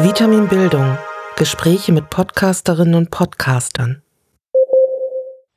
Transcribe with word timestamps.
Vitamin 0.00 0.46
Bildung. 0.46 0.96
Gespräche 1.36 1.90
mit 1.90 2.08
Podcasterinnen 2.08 2.94
und 2.94 3.10
Podcastern. 3.10 4.00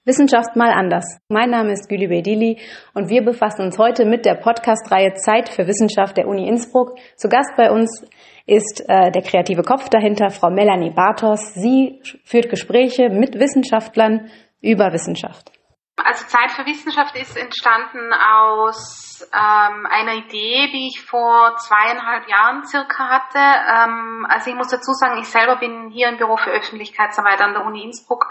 Wissenschaft 0.04 0.56
mal 0.56 0.72
anders. 0.72 1.06
Mein 1.30 1.52
Name 1.52 1.74
ist 1.74 1.88
Güli 1.88 2.08
Bedili 2.08 2.60
und 2.96 3.08
wir 3.08 3.24
befassen 3.24 3.62
uns 3.62 3.78
heute 3.78 4.04
mit 4.04 4.26
der 4.26 4.34
Podcast-Reihe 4.34 5.14
Zeit 5.14 5.48
für 5.48 5.68
Wissenschaft 5.68 6.18
der 6.18 6.28
Uni 6.28 6.48
Innsbruck. 6.48 6.98
Zu 7.18 7.30
Gast 7.30 7.52
bei 7.56 7.70
uns 7.70 8.04
ist 8.48 8.84
äh, 8.88 9.12
der 9.12 9.22
kreative 9.22 9.62
Kopf 9.62 9.90
dahinter, 9.90 10.32
Frau 10.32 10.50
Melanie 10.50 10.90
Bartos. 10.90 11.54
Sie 11.54 12.02
führt 12.26 12.50
Gespräche 12.50 13.10
mit 13.10 13.40
Wissenschaftlern 13.40 14.32
über 14.60 14.92
Wissenschaft. 14.92 15.52
Also 15.98 16.26
Zeit 16.26 16.50
für 16.50 16.66
Wissenschaft 16.66 17.16
ist 17.16 17.38
entstanden 17.38 18.12
aus 18.12 19.11
ähm, 19.34 19.86
einer 19.86 20.14
Idee, 20.14 20.70
die 20.72 20.88
ich 20.88 21.02
vor 21.02 21.56
zweieinhalb 21.58 22.28
Jahren 22.28 22.66
circa 22.66 23.10
hatte. 23.10 23.38
Ähm, 23.38 24.26
also 24.30 24.50
ich 24.50 24.56
muss 24.56 24.70
dazu 24.70 24.94
sagen, 24.94 25.20
ich 25.20 25.28
selber 25.28 25.58
bin 25.58 25.90
hier 25.90 26.10
im 26.10 26.18
Büro 26.18 26.38
für 26.38 26.52
Öffentlichkeitsarbeit 26.52 27.42
an 27.42 27.54
der 27.54 27.66
Uni 27.66 27.84
Innsbruck 27.84 28.28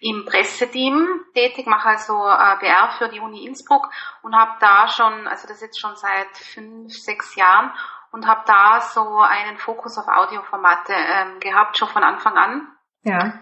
im 0.00 0.24
Presseteam 0.24 1.24
tätig, 1.34 1.66
mache 1.66 1.88
also 1.88 2.14
äh, 2.14 2.56
BR 2.60 2.90
für 2.98 3.08
die 3.08 3.20
Uni 3.20 3.46
Innsbruck 3.46 3.88
und 4.22 4.34
habe 4.36 4.52
da 4.60 4.88
schon, 4.88 5.26
also 5.28 5.48
das 5.48 5.60
jetzt 5.60 5.80
schon 5.80 5.96
seit 5.96 6.36
fünf, 6.36 6.92
sechs 6.92 7.36
Jahren 7.36 7.72
und 8.12 8.26
habe 8.26 8.42
da 8.46 8.80
so 8.80 9.20
einen 9.20 9.58
Fokus 9.58 9.98
auf 9.98 10.08
Audioformate 10.08 10.92
ähm, 10.92 11.40
gehabt, 11.40 11.78
schon 11.78 11.88
von 11.88 12.04
Anfang 12.04 12.36
an. 12.36 12.68
Ja. 13.02 13.32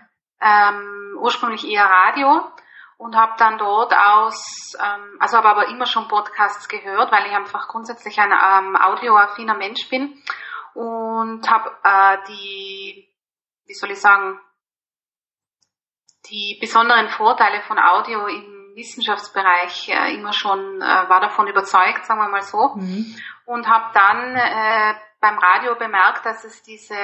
Ähm, 0.41 1.19
ursprünglich 1.21 1.69
eher 1.69 1.85
Radio 1.85 2.51
und 3.01 3.17
habe 3.17 3.33
dann 3.39 3.57
dort 3.57 3.95
aus, 3.95 4.77
ähm, 4.79 5.17
also 5.21 5.39
habe 5.39 5.49
aber 5.49 5.69
immer 5.69 5.87
schon 5.87 6.07
Podcasts 6.07 6.69
gehört, 6.69 7.11
weil 7.11 7.27
ich 7.27 7.33
einfach 7.33 7.67
grundsätzlich 7.67 8.19
ein 8.19 8.31
ähm, 8.31 8.77
audioaffiner 8.77 9.55
Mensch 9.55 9.89
bin 9.89 10.23
und 10.75 11.51
habe 11.51 11.71
äh, 11.83 12.19
die, 12.29 13.09
wie 13.65 13.73
soll 13.73 13.93
ich 13.93 14.01
sagen, 14.03 14.39
die 16.27 16.59
besonderen 16.61 17.09
Vorteile 17.09 17.63
von 17.63 17.79
Audio 17.79 18.27
im 18.27 18.75
Wissenschaftsbereich 18.75 19.89
äh, 19.89 20.15
immer 20.15 20.35
schon, 20.35 20.83
äh, 20.83 21.09
war 21.09 21.23
davon 21.23 21.47
überzeugt, 21.47 22.05
sagen 22.05 22.21
wir 22.21 22.29
mal 22.29 22.43
so, 22.43 22.75
mhm. 22.75 23.17
und 23.47 23.67
habe 23.67 23.95
dann 23.95 24.37
äh, 24.37 24.95
beim 25.21 25.39
Radio 25.39 25.75
bemerkt, 25.75 26.25
dass 26.25 26.45
es 26.45 26.63
diese, 26.63 26.97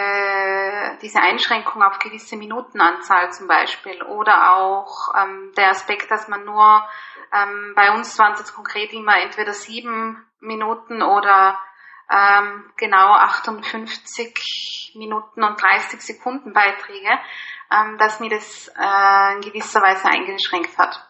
diese 1.03 1.21
Einschränkung 1.21 1.83
auf 1.83 1.99
gewisse 1.99 2.37
Minutenanzahl 2.37 3.31
zum 3.33 3.47
Beispiel 3.47 4.03
oder 4.03 4.57
auch 4.57 5.15
ähm, 5.15 5.53
der 5.57 5.71
Aspekt, 5.71 6.11
dass 6.11 6.27
man 6.27 6.45
nur, 6.45 6.89
ähm, 7.33 7.75
bei 7.77 7.93
uns 7.93 8.19
waren 8.19 8.33
es 8.33 8.41
jetzt 8.41 8.55
konkret 8.55 8.93
immer 8.93 9.21
entweder 9.21 9.53
sieben 9.53 10.27
Minuten 10.41 11.03
oder 11.03 11.59
ähm, 12.11 12.73
genau 12.77 13.13
58 13.15 14.95
Minuten 14.97 15.43
und 15.45 15.61
30 15.61 16.01
Sekunden 16.01 16.55
Beiträge, 16.55 17.19
ähm, 17.71 17.99
dass 17.99 18.21
mir 18.21 18.31
das 18.31 18.69
äh, 18.69 19.35
in 19.35 19.41
gewisser 19.43 19.83
Weise 19.83 20.09
eingeschränkt 20.09 20.79
hat. 20.79 21.07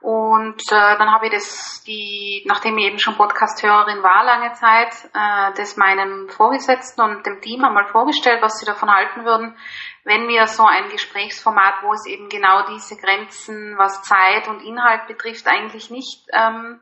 Und 0.00 0.62
äh, 0.70 0.96
dann 0.98 1.10
habe 1.10 1.26
ich 1.26 1.32
das, 1.32 1.82
die, 1.84 2.44
nachdem 2.46 2.78
ich 2.78 2.86
eben 2.86 2.98
schon 3.00 3.16
Podcast-Hörerin 3.16 4.02
war 4.02 4.24
lange 4.24 4.52
Zeit, 4.52 4.92
äh, 5.12 5.52
das 5.56 5.76
meinem 5.76 6.28
Vorgesetzten 6.28 7.02
und 7.02 7.26
dem 7.26 7.40
Team 7.40 7.64
einmal 7.64 7.86
vorgestellt, 7.86 8.40
was 8.40 8.58
sie 8.58 8.66
davon 8.66 8.90
halten 8.90 9.24
würden, 9.24 9.56
wenn 10.04 10.28
wir 10.28 10.46
so 10.46 10.64
ein 10.64 10.88
Gesprächsformat, 10.90 11.82
wo 11.82 11.92
es 11.92 12.06
eben 12.06 12.28
genau 12.28 12.64
diese 12.66 12.96
Grenzen, 12.96 13.76
was 13.76 14.02
Zeit 14.02 14.46
und 14.48 14.62
Inhalt 14.62 15.06
betrifft, 15.08 15.48
eigentlich 15.48 15.90
nicht 15.90 16.26
ähm, 16.32 16.80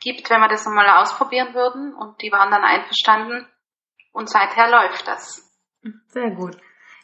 gibt, 0.00 0.30
wenn 0.30 0.40
wir 0.40 0.48
das 0.48 0.66
einmal 0.66 0.88
ausprobieren 0.88 1.52
würden. 1.52 1.94
Und 1.94 2.22
die 2.22 2.30
waren 2.30 2.50
dann 2.50 2.64
einverstanden. 2.64 3.46
Und 4.12 4.30
seither 4.30 4.70
läuft 4.70 5.06
das. 5.08 5.52
Sehr 6.08 6.30
gut. 6.30 6.56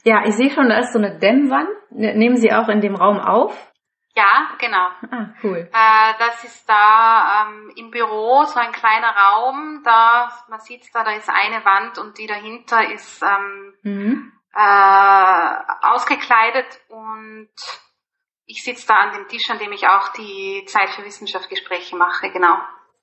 Ja, 0.04 0.24
ich 0.24 0.34
sehe 0.34 0.50
schon, 0.50 0.68
da 0.68 0.78
ist 0.78 0.92
so 0.92 0.98
eine 0.98 1.18
Dämmwand. 1.18 1.68
Ne, 1.90 2.14
nehmen 2.16 2.36
Sie 2.36 2.52
auch 2.52 2.68
in 2.68 2.80
dem 2.80 2.94
Raum 2.94 3.18
auf? 3.18 3.71
Ja, 4.14 4.50
genau. 4.58 4.88
Ah, 5.10 5.34
cool. 5.42 5.68
Äh, 5.72 6.12
das 6.18 6.44
ist 6.44 6.68
da 6.68 7.46
ähm, 7.46 7.72
im 7.76 7.90
Büro 7.90 8.44
so 8.44 8.60
ein 8.60 8.72
kleiner 8.72 9.14
Raum. 9.14 9.80
Da 9.84 10.30
man 10.48 10.60
sieht 10.60 10.82
da, 10.92 11.02
da 11.02 11.12
ist 11.12 11.30
eine 11.30 11.64
Wand 11.64 11.98
und 11.98 12.18
die 12.18 12.26
dahinter 12.26 12.92
ist 12.92 13.22
ähm, 13.22 13.74
mhm. 13.82 14.32
äh, 14.54 15.54
ausgekleidet 15.82 16.66
und 16.88 17.48
ich 18.44 18.62
sitze 18.62 18.86
da 18.88 18.96
an 18.96 19.14
dem 19.14 19.28
Tisch, 19.28 19.48
an 19.50 19.58
dem 19.58 19.72
ich 19.72 19.86
auch 19.88 20.12
die 20.12 20.64
Zeit 20.66 20.90
für 20.90 21.04
Wissenschaftsgespräche 21.04 21.96
mache. 21.96 22.30
Genau. 22.30 22.58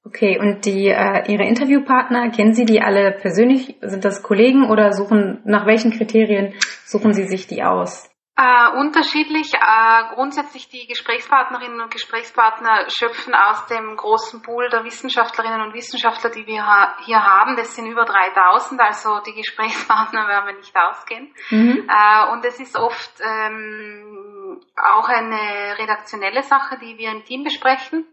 Okay, 0.06 0.40
und 0.40 0.66
die 0.66 0.90
äh, 0.90 1.32
Ihre 1.32 1.46
Interviewpartner 1.46 2.30
kennen 2.30 2.54
Sie 2.54 2.66
die 2.66 2.82
alle 2.82 3.12
persönlich? 3.12 3.78
Sind 3.82 4.06
das 4.06 4.22
Kollegen 4.22 4.70
oder 4.70 4.94
suchen 4.94 5.42
nach 5.44 5.66
welchen 5.66 5.92
Kriterien 5.92 6.54
suchen 6.86 7.14
Sie 7.14 7.26
sich 7.26 7.48
die 7.48 7.64
aus? 7.64 8.10
Äh, 8.40 8.78
unterschiedlich. 8.78 9.54
Äh, 9.54 10.16
grundsätzlich 10.16 10.70
die 10.70 10.88
Gesprächspartnerinnen 10.88 11.82
und 11.82 11.92
Gesprächspartner 11.92 12.86
schöpfen 12.88 13.36
aus 13.36 13.66
dem 13.66 13.98
großen 13.98 14.42
Pool 14.42 14.70
der 14.70 14.86
Wissenschaftlerinnen 14.86 15.60
und 15.60 15.74
Wissenschaftler, 15.74 16.30
die 16.30 16.48
wir 16.48 16.66
ha 16.66 16.96
hier 17.04 17.22
haben. 17.22 17.58
Das 17.58 17.76
sind 17.76 17.88
über 17.88 18.06
3000, 18.06 18.80
also 18.80 19.20
die 19.28 19.34
Gesprächspartner 19.34 20.26
werden 20.30 20.46
wir 20.48 20.56
nicht 20.56 20.74
ausgehen. 20.74 21.36
Mhm. 21.50 21.90
Äh, 21.90 22.32
und 22.32 22.46
es 22.46 22.62
ist 22.62 22.78
oft 22.78 23.12
ähm, 23.20 24.62
auch 24.78 25.10
eine 25.10 25.78
redaktionelle 25.78 26.44
Sache, 26.44 26.78
die 26.78 26.98
wir 26.98 27.12
im 27.12 27.26
Team 27.26 27.44
besprechen, 27.44 28.08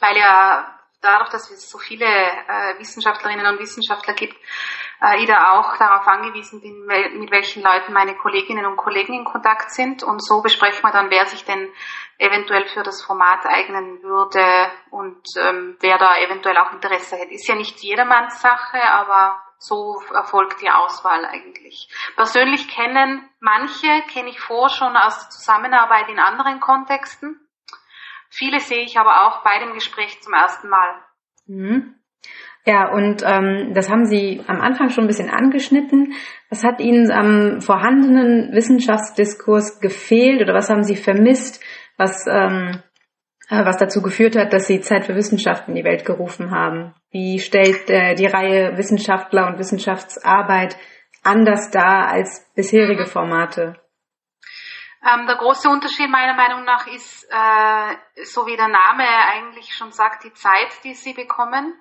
weil 0.00 0.16
ja 0.16 0.74
dadurch, 1.02 1.28
dass 1.28 1.50
es 1.50 1.68
so 1.68 1.76
viele 1.78 2.06
äh, 2.06 2.78
Wissenschaftlerinnen 2.78 3.46
und 3.46 3.58
Wissenschaftler 3.58 4.14
gibt, 4.14 4.36
äh, 5.00 5.18
ich 5.20 5.26
da 5.26 5.52
auch 5.52 5.76
darauf 5.76 6.06
angewiesen 6.06 6.60
bin, 6.60 6.86
mit 7.20 7.30
welchen 7.30 7.62
Leuten 7.62 7.92
meine 7.92 8.16
Kolleginnen 8.16 8.66
und 8.66 8.76
Kollegen 8.76 9.14
in 9.14 9.24
Kontakt 9.24 9.70
sind. 9.72 10.02
Und 10.02 10.24
so 10.24 10.42
besprechen 10.42 10.82
wir 10.82 10.92
dann, 10.92 11.10
wer 11.10 11.26
sich 11.26 11.44
denn 11.44 11.72
eventuell 12.18 12.66
für 12.66 12.82
das 12.82 13.02
Format 13.02 13.44
eignen 13.46 14.02
würde 14.02 14.44
und 14.90 15.22
ähm, 15.36 15.76
wer 15.80 15.98
da 15.98 16.16
eventuell 16.18 16.56
auch 16.58 16.72
Interesse 16.72 17.16
hätte. 17.16 17.34
Ist 17.34 17.48
ja 17.48 17.54
nicht 17.54 17.80
jedermanns 17.80 18.40
Sache, 18.40 18.80
aber 18.82 19.40
so 19.58 20.00
erfolgt 20.12 20.60
die 20.60 20.70
Auswahl 20.70 21.24
eigentlich. 21.24 21.88
Persönlich 22.16 22.68
kennen 22.68 23.28
manche, 23.40 24.02
kenne 24.12 24.30
ich 24.30 24.40
vor 24.40 24.68
schon 24.68 24.96
aus 24.96 25.20
der 25.20 25.30
Zusammenarbeit 25.30 26.08
in 26.08 26.18
anderen 26.18 26.60
Kontexten. 26.60 27.40
Viele 28.30 28.60
sehe 28.60 28.82
ich 28.82 28.98
aber 28.98 29.26
auch 29.26 29.42
bei 29.42 29.58
dem 29.60 29.74
Gespräch 29.74 30.20
zum 30.22 30.34
ersten 30.34 30.68
Mal. 30.68 31.02
Mhm. 31.46 31.98
Ja, 32.66 32.88
und 32.88 33.22
ähm, 33.26 33.74
das 33.74 33.90
haben 33.90 34.06
Sie 34.06 34.42
am 34.46 34.60
Anfang 34.60 34.88
schon 34.88 35.04
ein 35.04 35.08
bisschen 35.08 35.28
angeschnitten. 35.28 36.14
Was 36.48 36.64
hat 36.64 36.80
Ihnen 36.80 37.10
am 37.10 37.60
vorhandenen 37.60 38.52
Wissenschaftsdiskurs 38.52 39.80
gefehlt 39.80 40.40
oder 40.40 40.54
was 40.54 40.70
haben 40.70 40.82
Sie 40.82 40.96
vermisst, 40.96 41.62
was, 41.98 42.26
ähm, 42.26 42.82
äh, 43.50 43.64
was 43.66 43.76
dazu 43.76 44.00
geführt 44.00 44.34
hat, 44.36 44.54
dass 44.54 44.66
Sie 44.66 44.80
Zeit 44.80 45.04
für 45.04 45.14
Wissenschaft 45.14 45.68
in 45.68 45.74
die 45.74 45.84
Welt 45.84 46.06
gerufen 46.06 46.50
haben? 46.52 46.94
Wie 47.10 47.38
stellt 47.38 47.90
äh, 47.90 48.14
die 48.14 48.26
Reihe 48.26 48.78
Wissenschaftler 48.78 49.46
und 49.46 49.58
Wissenschaftsarbeit 49.58 50.78
anders 51.22 51.70
dar 51.70 52.08
als 52.08 52.50
bisherige 52.54 53.04
Formate? 53.04 53.76
Ähm, 55.06 55.26
der 55.26 55.36
große 55.36 55.68
Unterschied 55.68 56.08
meiner 56.08 56.32
Meinung 56.32 56.64
nach 56.64 56.86
ist, 56.86 57.24
äh, 57.30 58.24
so 58.24 58.46
wie 58.46 58.56
der 58.56 58.68
Name 58.68 59.04
eigentlich 59.04 59.74
schon 59.74 59.92
sagt, 59.92 60.24
die 60.24 60.32
Zeit, 60.32 60.82
die 60.82 60.94
Sie 60.94 61.12
bekommen. 61.12 61.74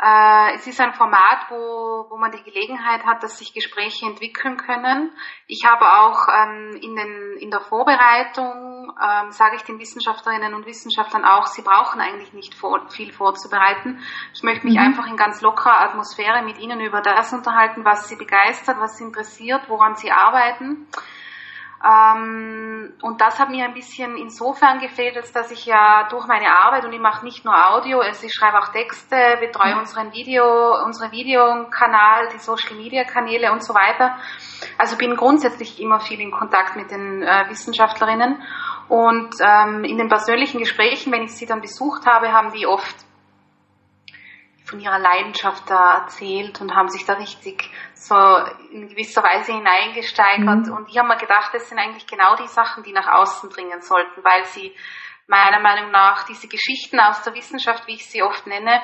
Äh, 0.00 0.54
es 0.54 0.66
ist 0.66 0.80
ein 0.80 0.92
Format, 0.94 1.46
wo, 1.48 2.06
wo 2.08 2.16
man 2.18 2.30
die 2.30 2.42
Gelegenheit 2.44 3.04
hat, 3.04 3.24
dass 3.24 3.38
sich 3.38 3.52
Gespräche 3.52 4.06
entwickeln 4.06 4.56
können. 4.56 5.10
Ich 5.48 5.64
habe 5.66 5.84
auch 5.84 6.28
ähm, 6.28 6.78
in, 6.80 6.94
den, 6.94 7.36
in 7.40 7.50
der 7.50 7.60
Vorbereitung, 7.60 8.92
ähm, 9.02 9.32
sage 9.32 9.56
ich 9.56 9.62
den 9.62 9.80
Wissenschaftlerinnen 9.80 10.54
und 10.54 10.66
Wissenschaftlern 10.66 11.24
auch, 11.24 11.46
sie 11.46 11.62
brauchen 11.62 12.00
eigentlich 12.00 12.32
nicht 12.32 12.54
vor, 12.54 12.88
viel 12.90 13.12
vorzubereiten. 13.12 13.98
Ich 14.34 14.44
möchte 14.44 14.66
mich 14.66 14.76
mhm. 14.76 14.84
einfach 14.84 15.06
in 15.08 15.16
ganz 15.16 15.40
lockerer 15.40 15.80
Atmosphäre 15.80 16.42
mit 16.42 16.58
Ihnen 16.58 16.80
über 16.80 17.00
das 17.00 17.32
unterhalten, 17.32 17.84
was 17.84 18.08
Sie 18.08 18.16
begeistert, 18.16 18.78
was 18.78 18.98
Sie 18.98 19.04
interessiert, 19.04 19.62
woran 19.68 19.96
Sie 19.96 20.12
arbeiten. 20.12 20.86
Ähm, 21.84 22.92
und 23.02 23.20
das 23.20 23.38
hat 23.38 23.50
mir 23.50 23.64
ein 23.64 23.74
bisschen 23.74 24.16
insofern 24.16 24.80
gefehlt, 24.80 25.16
als 25.16 25.32
dass 25.32 25.52
ich 25.52 25.64
ja 25.64 26.08
durch 26.10 26.26
meine 26.26 26.48
Arbeit 26.48 26.84
und 26.84 26.92
ich 26.92 27.00
mache 27.00 27.24
nicht 27.24 27.44
nur 27.44 27.54
Audio, 27.54 28.00
also 28.00 28.26
ich 28.26 28.32
schreibe 28.32 28.58
auch 28.58 28.68
Texte, 28.68 29.16
betreue 29.38 29.74
mhm. 29.74 29.80
unseren 29.80 30.12
Video, 30.12 30.82
unsere 30.84 31.12
Videokanal, 31.12 32.28
die 32.34 32.38
Social 32.38 32.74
Media 32.76 33.04
Kanäle 33.04 33.52
und 33.52 33.62
so 33.62 33.74
weiter. 33.74 34.16
Also 34.76 34.96
bin 34.96 35.14
grundsätzlich 35.14 35.80
immer 35.80 36.00
viel 36.00 36.20
in 36.20 36.32
Kontakt 36.32 36.74
mit 36.74 36.90
den 36.90 37.22
äh, 37.22 37.48
Wissenschaftlerinnen 37.48 38.42
und 38.88 39.34
ähm, 39.40 39.84
in 39.84 39.98
den 39.98 40.08
persönlichen 40.08 40.58
Gesprächen, 40.58 41.12
wenn 41.12 41.22
ich 41.22 41.36
sie 41.36 41.46
dann 41.46 41.60
besucht 41.60 42.06
habe, 42.06 42.32
haben 42.32 42.52
die 42.52 42.66
oft 42.66 42.96
von 44.68 44.80
ihrer 44.80 44.98
Leidenschaft 44.98 45.68
da 45.68 46.00
erzählt 46.00 46.60
und 46.60 46.74
haben 46.74 46.88
sich 46.88 47.04
da 47.04 47.14
richtig 47.14 47.70
so 47.94 48.14
in 48.70 48.88
gewisser 48.88 49.22
Weise 49.22 49.52
hineingesteigert. 49.52 50.66
Mhm. 50.66 50.72
Und 50.72 50.88
ich 50.88 50.98
habe 50.98 51.08
mir 51.08 51.16
gedacht, 51.16 51.54
das 51.54 51.68
sind 51.68 51.78
eigentlich 51.78 52.06
genau 52.06 52.36
die 52.36 52.48
Sachen, 52.48 52.82
die 52.82 52.92
nach 52.92 53.08
außen 53.08 53.50
dringen 53.50 53.80
sollten, 53.80 54.22
weil 54.22 54.44
sie 54.44 54.74
meiner 55.26 55.60
Meinung 55.60 55.90
nach 55.90 56.24
diese 56.24 56.48
Geschichten 56.48 57.00
aus 57.00 57.22
der 57.22 57.34
Wissenschaft, 57.34 57.86
wie 57.86 57.94
ich 57.94 58.06
sie 58.06 58.22
oft 58.22 58.46
nenne, 58.46 58.82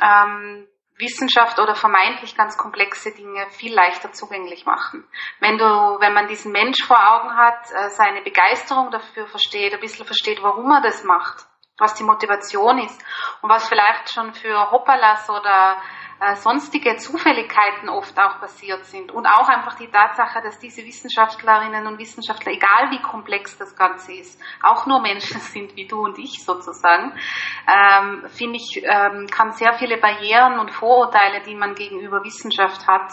ähm, 0.00 0.66
Wissenschaft 1.00 1.58
oder 1.58 1.74
vermeintlich 1.74 2.36
ganz 2.36 2.56
komplexe 2.58 3.12
Dinge 3.12 3.46
viel 3.50 3.74
leichter 3.74 4.12
zugänglich 4.12 4.66
machen. 4.66 5.06
Wenn 5.40 5.56
du, 5.56 5.64
wenn 5.64 6.12
man 6.12 6.28
diesen 6.28 6.52
Mensch 6.52 6.84
vor 6.84 6.98
Augen 6.98 7.34
hat, 7.36 7.70
äh, 7.72 7.88
seine 7.90 8.22
Begeisterung 8.22 8.90
dafür 8.90 9.26
versteht, 9.26 9.72
ein 9.72 9.80
bisschen 9.80 10.04
versteht, 10.04 10.42
warum 10.42 10.70
er 10.70 10.82
das 10.82 11.02
macht, 11.04 11.46
was 11.80 11.94
die 11.94 12.04
Motivation 12.04 12.78
ist 12.78 13.02
und 13.42 13.50
was 13.50 13.68
vielleicht 13.68 14.12
schon 14.12 14.34
für 14.34 14.70
Hoppalas 14.70 15.28
oder 15.30 15.78
äh, 16.20 16.36
sonstige 16.36 16.96
Zufälligkeiten 16.96 17.88
oft 17.88 18.18
auch 18.18 18.40
passiert 18.40 18.84
sind. 18.84 19.10
Und 19.10 19.26
auch 19.26 19.48
einfach 19.48 19.74
die 19.76 19.90
Tatsache, 19.90 20.42
dass 20.42 20.58
diese 20.58 20.84
Wissenschaftlerinnen 20.84 21.86
und 21.86 21.98
Wissenschaftler, 21.98 22.52
egal 22.52 22.90
wie 22.90 23.00
komplex 23.00 23.56
das 23.56 23.74
Ganze 23.74 24.12
ist, 24.12 24.38
auch 24.62 24.86
nur 24.86 25.00
Menschen 25.00 25.40
sind 25.40 25.74
wie 25.76 25.86
du 25.86 26.04
und 26.04 26.18
ich 26.18 26.44
sozusagen, 26.44 27.18
ähm, 27.66 28.28
finde 28.28 28.56
ich, 28.56 28.82
ähm, 28.84 29.28
kann 29.28 29.52
sehr 29.52 29.72
viele 29.78 29.96
Barrieren 29.96 30.58
und 30.58 30.70
Vorurteile, 30.70 31.40
die 31.40 31.54
man 31.54 31.74
gegenüber 31.74 32.22
Wissenschaft 32.22 32.86
hat, 32.86 33.12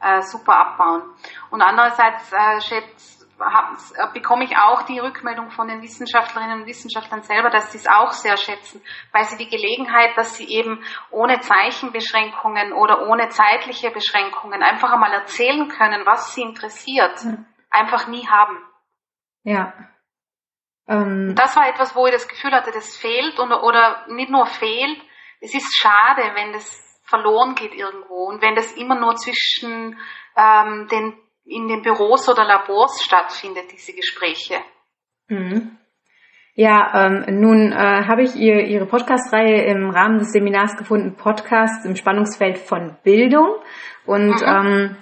äh, 0.00 0.22
super 0.22 0.56
abbauen. 0.56 1.02
Und 1.50 1.60
andererseits 1.60 2.32
äh, 2.32 2.60
schätze 2.62 3.16
äh, 3.24 3.25
bekomme 4.14 4.44
ich 4.44 4.56
auch 4.56 4.82
die 4.82 4.98
Rückmeldung 4.98 5.50
von 5.50 5.68
den 5.68 5.82
Wissenschaftlerinnen 5.82 6.60
und 6.60 6.66
Wissenschaftlern 6.66 7.22
selber, 7.22 7.50
dass 7.50 7.72
sie 7.72 7.78
es 7.78 7.86
auch 7.86 8.12
sehr 8.12 8.36
schätzen, 8.36 8.82
weil 9.12 9.24
sie 9.24 9.36
die 9.36 9.48
Gelegenheit, 9.48 10.16
dass 10.16 10.36
sie 10.36 10.48
eben 10.48 10.82
ohne 11.10 11.40
Zeichenbeschränkungen 11.40 12.72
oder 12.72 13.06
ohne 13.08 13.28
zeitliche 13.28 13.90
Beschränkungen 13.90 14.62
einfach 14.62 14.92
einmal 14.92 15.12
erzählen 15.12 15.68
können, 15.68 16.06
was 16.06 16.34
sie 16.34 16.42
interessiert, 16.42 17.24
mhm. 17.24 17.44
einfach 17.70 18.06
nie 18.08 18.26
haben. 18.26 18.58
Ja. 19.42 19.74
Ähm. 20.88 21.34
Das 21.34 21.56
war 21.56 21.68
etwas, 21.68 21.94
wo 21.94 22.06
ich 22.06 22.12
das 22.12 22.28
Gefühl 22.28 22.52
hatte, 22.52 22.72
das 22.72 22.96
fehlt 22.96 23.38
oder, 23.38 23.62
oder 23.62 24.06
nicht 24.08 24.30
nur 24.30 24.46
fehlt, 24.46 25.00
es 25.40 25.54
ist 25.54 25.76
schade, 25.76 26.22
wenn 26.34 26.52
das 26.52 26.82
verloren 27.04 27.54
geht 27.54 27.74
irgendwo 27.74 28.28
und 28.28 28.42
wenn 28.42 28.54
das 28.54 28.72
immer 28.72 28.96
nur 28.96 29.14
zwischen 29.16 29.98
ähm, 30.36 30.88
den 30.88 31.16
in 31.46 31.68
den 31.68 31.82
Büros 31.82 32.28
oder 32.28 32.44
Labors 32.44 33.02
stattfindet, 33.02 33.64
diese 33.72 33.92
Gespräche. 33.92 34.56
Mhm. 35.28 35.78
Ja, 36.54 37.06
ähm, 37.06 37.40
nun 37.40 37.70
äh, 37.70 37.76
habe 37.76 38.22
ich 38.22 38.34
ihr, 38.34 38.64
Ihre 38.66 38.86
Podcast-Reihe 38.86 39.64
im 39.66 39.90
Rahmen 39.90 40.18
des 40.18 40.32
Seminars 40.32 40.76
gefunden, 40.76 41.14
Podcast 41.14 41.84
im 41.84 41.96
Spannungsfeld 41.96 42.58
von 42.58 42.96
Bildung. 43.04 43.56
Und 44.06 44.40
mhm. 44.40 44.46
ähm, 44.46 44.96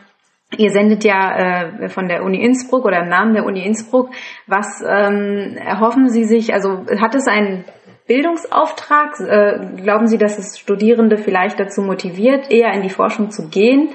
ihr 0.59 0.71
sendet 0.71 1.05
ja 1.05 1.37
äh, 1.37 1.89
von 1.89 2.09
der 2.09 2.25
Uni 2.25 2.45
Innsbruck 2.45 2.85
oder 2.85 3.03
im 3.03 3.09
Namen 3.09 3.35
der 3.35 3.47
Uni 3.47 3.65
Innsbruck. 3.65 4.11
Was 4.47 4.83
ähm, 4.85 5.57
erhoffen 5.57 6.09
Sie 6.09 6.25
sich, 6.25 6.53
also 6.53 6.85
hat 7.01 7.15
es 7.15 7.29
einen 7.29 7.65
Bildungsauftrag? 8.09 9.21
Äh, 9.21 9.81
glauben 9.81 10.09
Sie, 10.09 10.19
dass 10.19 10.39
es 10.39 10.59
Studierende 10.59 11.19
vielleicht 11.19 11.61
dazu 11.61 11.83
motiviert, 11.83 12.51
eher 12.51 12.73
in 12.73 12.83
die 12.83 12.91
Forschung 12.91 13.31
zu 13.31 13.49
gehen? 13.49 13.91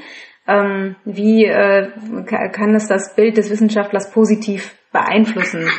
Ähm, 0.50 0.96
wie 1.06 1.46
äh, 1.46 1.92
kann 2.25 2.74
es 2.74 2.88
das 2.88 3.16
Bild 3.16 3.38
des 3.38 3.51
Wissenschaftlers 3.51 4.12
positiv 4.12 4.75
beeinflussen? 4.92 5.69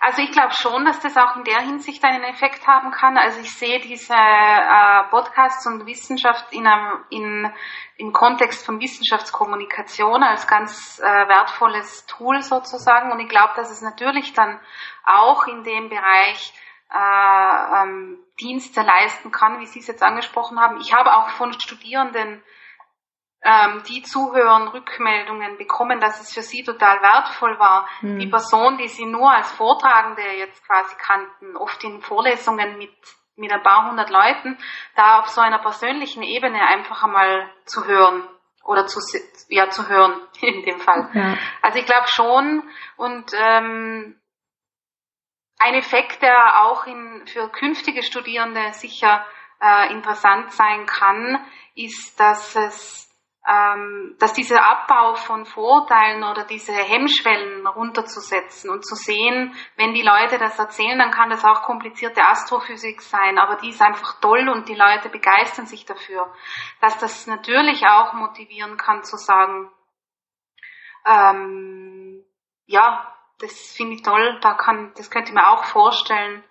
Also 0.00 0.22
ich 0.22 0.30
glaube 0.30 0.52
schon, 0.52 0.84
dass 0.84 1.00
das 1.00 1.16
auch 1.16 1.36
in 1.36 1.44
der 1.44 1.60
Hinsicht 1.60 2.04
einen 2.04 2.22
Effekt 2.24 2.66
haben 2.66 2.90
kann. 2.90 3.16
Also 3.16 3.40
ich 3.40 3.52
sehe 3.52 3.80
diese 3.80 4.14
äh, 4.14 5.04
Podcasts 5.10 5.66
und 5.66 5.86
Wissenschaft 5.86 6.52
in 6.52 6.66
einem, 6.66 7.04
in, 7.10 7.52
im 7.96 8.12
Kontext 8.12 8.64
von 8.64 8.78
Wissenschaftskommunikation 8.78 10.22
als 10.22 10.46
ganz 10.46 11.00
äh, 11.00 11.04
wertvolles 11.04 12.06
Tool 12.06 12.42
sozusagen. 12.42 13.10
Und 13.10 13.20
ich 13.20 13.28
glaube, 13.28 13.54
dass 13.56 13.70
es 13.70 13.80
natürlich 13.80 14.34
dann 14.34 14.60
auch 15.04 15.46
in 15.46 15.64
dem 15.64 15.88
Bereich 15.88 16.52
äh, 16.92 17.82
ähm, 17.82 18.18
Dienste 18.40 18.82
leisten 18.82 19.30
kann, 19.30 19.60
wie 19.60 19.66
Sie 19.66 19.80
es 19.80 19.88
jetzt 19.88 20.02
angesprochen 20.02 20.60
haben. 20.60 20.78
Ich 20.80 20.94
habe 20.94 21.14
auch 21.16 21.30
von 21.30 21.52
Studierenden 21.52 22.42
ähm, 23.42 23.82
die 23.88 24.02
zuhören, 24.02 24.68
Rückmeldungen 24.68 25.58
bekommen, 25.58 26.00
dass 26.00 26.20
es 26.20 26.34
für 26.34 26.42
sie 26.42 26.64
total 26.64 27.00
wertvoll 27.02 27.58
war. 27.58 27.88
Mhm. 28.00 28.18
Die 28.18 28.26
Person, 28.26 28.78
die 28.78 28.88
sie 28.88 29.06
nur 29.06 29.30
als 29.30 29.50
Vortragende 29.52 30.22
jetzt 30.36 30.66
quasi 30.66 30.96
kannten, 30.96 31.56
oft 31.56 31.82
in 31.84 32.00
Vorlesungen 32.00 32.78
mit, 32.78 32.92
mit 33.36 33.52
ein 33.52 33.62
paar 33.62 33.88
hundert 33.88 34.10
Leuten, 34.10 34.58
da 34.96 35.20
auf 35.20 35.28
so 35.28 35.40
einer 35.40 35.60
persönlichen 35.60 36.22
Ebene 36.22 36.60
einfach 36.60 37.04
einmal 37.04 37.48
zu 37.64 37.86
hören 37.86 38.28
oder 38.64 38.86
zu, 38.86 39.00
ja, 39.48 39.70
zu 39.70 39.88
hören 39.88 40.20
in 40.40 40.64
dem 40.64 40.80
Fall. 40.80 41.08
Ja. 41.14 41.36
Also 41.62 41.78
ich 41.78 41.86
glaube 41.86 42.08
schon 42.08 42.62
und 42.96 43.32
ähm, 43.34 44.20
ein 45.60 45.74
Effekt, 45.74 46.22
der 46.22 46.64
auch 46.64 46.86
in, 46.86 47.26
für 47.26 47.48
künftige 47.48 48.02
Studierende 48.02 48.72
sicher 48.72 49.24
äh, 49.60 49.92
interessant 49.92 50.52
sein 50.52 50.86
kann, 50.86 51.44
ist, 51.74 52.18
dass 52.18 52.54
es 52.54 53.07
ähm, 53.46 54.16
dass 54.18 54.32
dieser 54.34 54.60
Abbau 54.62 55.14
von 55.14 55.46
Vorurteilen 55.46 56.22
oder 56.24 56.44
diese 56.44 56.72
Hemmschwellen 56.72 57.66
runterzusetzen 57.66 58.70
und 58.70 58.84
zu 58.84 58.94
sehen, 58.94 59.54
wenn 59.76 59.94
die 59.94 60.02
Leute 60.02 60.38
das 60.38 60.58
erzählen, 60.58 60.98
dann 60.98 61.10
kann 61.10 61.30
das 61.30 61.44
auch 61.44 61.62
komplizierte 61.62 62.22
Astrophysik 62.22 63.00
sein, 63.00 63.38
aber 63.38 63.56
die 63.56 63.70
ist 63.70 63.80
einfach 63.80 64.20
toll 64.20 64.48
und 64.48 64.68
die 64.68 64.74
Leute 64.74 65.08
begeistern 65.08 65.66
sich 65.66 65.86
dafür. 65.86 66.32
Dass 66.80 66.98
das 66.98 67.26
natürlich 67.26 67.86
auch 67.86 68.12
motivieren 68.12 68.76
kann 68.76 69.02
zu 69.02 69.16
sagen, 69.16 69.70
ähm, 71.06 72.24
ja, 72.66 73.14
das 73.40 73.72
finde 73.76 73.94
ich 73.94 74.02
toll, 74.02 74.38
da 74.42 74.54
kann, 74.54 74.92
das 74.96 75.10
könnte 75.10 75.30
ich 75.30 75.34
mir 75.34 75.48
auch 75.48 75.64
vorstellen, 75.64 76.44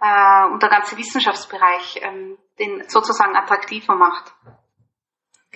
äh, 0.00 0.44
und 0.52 0.62
der 0.62 0.68
ganze 0.68 0.96
Wissenschaftsbereich 0.96 2.00
ähm, 2.02 2.38
den 2.58 2.88
sozusagen 2.88 3.36
attraktiver 3.36 3.94
macht. 3.94 4.34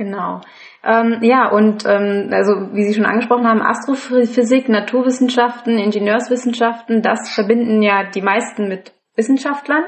Genau. 0.01 0.41
Ähm, 0.83 1.19
ja, 1.21 1.51
und 1.51 1.85
ähm, 1.85 2.31
also 2.33 2.73
wie 2.73 2.85
Sie 2.85 2.95
schon 2.95 3.05
angesprochen 3.05 3.47
haben, 3.47 3.61
Astrophysik, 3.61 4.71
Naturwissenschaften, 4.71 5.77
Ingenieurswissenschaften, 5.77 7.03
das 7.03 7.29
verbinden 7.29 7.83
ja 7.83 8.05
die 8.05 8.23
meisten 8.23 8.67
mit 8.67 8.95
Wissenschaftlern, 9.15 9.85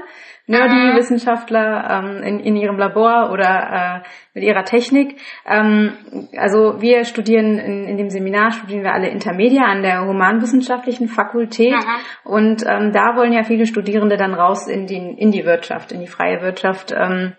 nerdy 0.46 0.98
Wissenschaftler 0.98 1.88
ähm, 1.90 2.22
in, 2.22 2.40
in 2.40 2.56
ihrem 2.56 2.76
Labor 2.76 3.30
oder 3.32 4.02
äh, 4.04 4.08
mit 4.34 4.44
ihrer 4.44 4.64
Technik. 4.64 5.18
Ähm, 5.46 5.94
also 6.36 6.82
wir 6.82 7.06
studieren 7.06 7.58
in, 7.58 7.84
in 7.84 7.96
dem 7.96 8.10
Seminar 8.10 8.50
studieren 8.50 8.84
wir 8.84 8.92
alle 8.92 9.08
Intermedia 9.08 9.62
an 9.62 9.80
der 9.80 10.06
humanwissenschaftlichen 10.06 11.08
Fakultät 11.08 11.72
mhm. 11.72 12.30
und 12.30 12.64
ähm, 12.66 12.92
da 12.92 13.16
wollen 13.16 13.32
ja 13.32 13.44
viele 13.44 13.64
Studierende 13.64 14.18
dann 14.18 14.34
raus 14.34 14.68
in 14.68 14.86
die 14.86 14.98
in 14.98 15.30
die 15.30 15.46
Wirtschaft, 15.46 15.90
in 15.90 16.00
die 16.00 16.06
freie 16.06 16.42
Wirtschaft. 16.42 16.92
Ähm, 16.94 17.32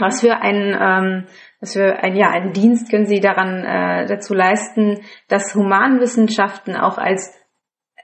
was 0.00 0.20
für 0.20 0.36
ein, 0.36 0.76
ähm, 0.80 1.24
was 1.60 1.72
für 1.72 2.02
ein, 2.02 2.16
ja, 2.16 2.30
einen 2.30 2.52
Dienst 2.52 2.90
können 2.90 3.06
Sie 3.06 3.20
daran 3.20 3.64
äh, 3.64 4.06
dazu 4.06 4.34
leisten, 4.34 5.00
dass 5.28 5.54
Humanwissenschaften 5.54 6.76
auch 6.76 6.98
als 6.98 7.34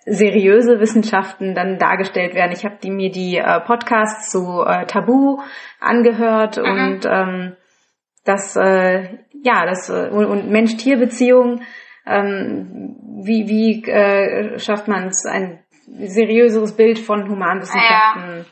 seriöse 0.05 0.81
Wissenschaften 0.81 1.55
dann 1.55 1.79
dargestellt 1.79 2.35
werden. 2.35 2.53
Ich 2.53 2.65
habe 2.65 2.79
die, 2.83 2.91
mir 2.91 3.11
die 3.11 3.37
äh, 3.37 3.61
Podcasts 3.61 4.31
zu 4.31 4.63
äh, 4.67 4.87
Tabu 4.87 5.39
angehört 5.81 6.57
mhm. 6.57 6.65
und 6.65 7.07
ähm, 7.07 7.57
das 8.25 8.57
äh, 8.57 9.19
ja 9.45 9.65
das 9.67 9.91
äh, 9.91 10.09
und, 10.09 10.27
und 10.27 10.51
Mensch-Tier-Beziehung. 10.51 11.63
Ähm, 12.05 12.97
wie 13.25 13.47
wie 13.47 13.89
äh, 13.89 14.59
schafft 14.59 14.89
man 14.89 15.07
es 15.07 15.25
ein 15.25 15.61
seriöseres 15.87 16.77
Bild 16.77 16.99
von 16.99 17.29
Humanwissenschaften? 17.29 18.39
Ja 18.39 18.45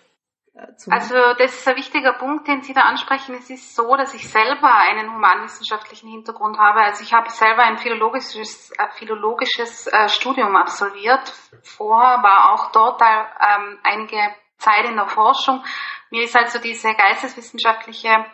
also 0.90 1.14
das 1.38 1.54
ist 1.54 1.68
ein 1.68 1.76
wichtiger 1.76 2.12
Punkt, 2.14 2.48
den 2.48 2.62
Sie 2.62 2.72
da 2.72 2.82
ansprechen. 2.82 3.34
Es 3.34 3.50
ist 3.50 3.74
so, 3.74 3.96
dass 3.96 4.14
ich 4.14 4.28
selber 4.28 4.72
einen 4.74 5.12
humanwissenschaftlichen 5.12 6.10
Hintergrund 6.10 6.58
habe. 6.58 6.80
Also 6.80 7.04
ich 7.04 7.12
habe 7.12 7.30
selber 7.30 7.62
ein 7.62 7.78
philologisches, 7.78 8.70
äh, 8.72 8.88
philologisches 8.90 9.86
äh, 9.86 10.08
Studium 10.08 10.56
absolviert. 10.56 11.32
Vorher 11.62 12.22
war 12.22 12.52
auch 12.52 12.72
dort 12.72 13.00
ähm, 13.00 13.78
einige 13.84 14.18
Zeit 14.58 14.84
in 14.86 14.96
der 14.96 15.06
Forschung. 15.06 15.64
Mir 16.10 16.24
ist 16.24 16.36
also 16.36 16.58
dieser 16.58 16.94
geisteswissenschaftliche 16.94 18.26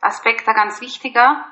Aspekt 0.00 0.48
da 0.48 0.52
ganz 0.52 0.80
wichtiger. 0.80 1.44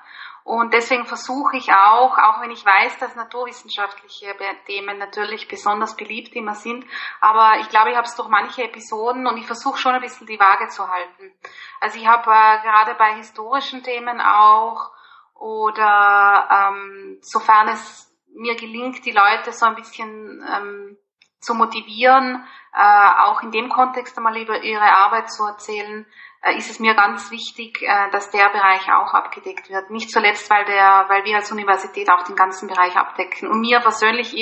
Und 0.48 0.72
deswegen 0.72 1.04
versuche 1.04 1.58
ich 1.58 1.70
auch, 1.74 2.16
auch 2.16 2.40
wenn 2.40 2.50
ich 2.50 2.64
weiß, 2.64 2.96
dass 3.00 3.14
naturwissenschaftliche 3.14 4.34
Themen 4.64 4.96
natürlich 4.96 5.46
besonders 5.46 5.94
beliebt 5.94 6.34
immer 6.34 6.54
sind, 6.54 6.86
aber 7.20 7.60
ich 7.60 7.68
glaube, 7.68 7.90
ich 7.90 7.96
habe 7.98 8.06
es 8.06 8.16
durch 8.16 8.30
manche 8.30 8.62
Episoden 8.62 9.26
und 9.26 9.36
ich 9.36 9.44
versuche 9.44 9.76
schon 9.76 9.92
ein 9.92 10.00
bisschen 10.00 10.26
die 10.26 10.40
Waage 10.40 10.68
zu 10.68 10.88
halten. 10.88 11.34
Also 11.82 11.98
ich 11.98 12.06
habe 12.06 12.30
äh, 12.30 12.62
gerade 12.62 12.94
bei 12.94 13.16
historischen 13.16 13.82
Themen 13.82 14.22
auch 14.22 14.90
oder 15.34 16.48
ähm, 16.50 17.18
sofern 17.20 17.68
es 17.68 18.10
mir 18.34 18.56
gelingt, 18.56 19.04
die 19.04 19.12
Leute 19.12 19.52
so 19.52 19.66
ein 19.66 19.74
bisschen 19.74 20.42
ähm, 20.50 20.96
zu 21.40 21.52
motivieren, 21.52 22.42
auch 22.76 23.42
in 23.42 23.50
dem 23.50 23.68
Kontext 23.68 24.16
einmal 24.16 24.36
über 24.36 24.62
ihre 24.62 24.84
Arbeit 24.84 25.30
zu 25.30 25.44
erzählen, 25.44 26.06
äh, 26.42 26.56
ist 26.56 26.70
es 26.70 26.78
mir 26.78 26.94
ganz 26.94 27.30
wichtig, 27.30 27.82
äh, 27.82 28.10
dass 28.10 28.30
der 28.30 28.48
Bereich 28.50 28.88
auch 28.92 29.12
abgedeckt 29.12 29.68
wird. 29.70 29.90
Nicht 29.90 30.10
zuletzt, 30.10 30.48
weil 30.50 30.64
der, 30.66 31.06
weil 31.08 31.24
wir 31.24 31.36
als 31.36 31.50
Universität 31.50 32.08
auch 32.10 32.22
den 32.22 32.36
ganzen 32.36 32.68
Bereich 32.68 32.96
abdecken. 32.96 33.48
Und 33.48 33.60
mir 33.60 33.80
persönlich 33.80 34.34